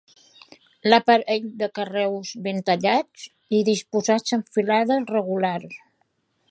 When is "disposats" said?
3.69-4.37